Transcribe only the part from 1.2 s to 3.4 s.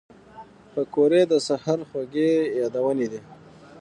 د سهر خوږې یادونې دي